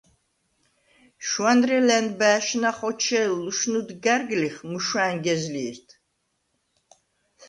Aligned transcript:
შუ̂ანრე 1.27 1.79
ლა̈ნბა̄̈შნა 1.87 2.71
ხოჩე̄ლ 2.77 3.33
ლუშნუდ 3.43 3.87
გა̈რგლიხ, 4.03 4.57
მუშუ̂ა̈ნ 4.69 5.15
გეზლი̄რდ! 5.25 5.87